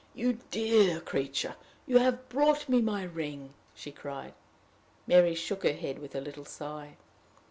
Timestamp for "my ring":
2.81-3.53